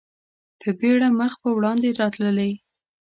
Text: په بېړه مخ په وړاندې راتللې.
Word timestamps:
په 0.59 0.69
بېړه 0.79 1.07
مخ 1.19 1.33
په 1.41 1.49
وړاندې 1.57 1.95
راتللې. 1.99 2.51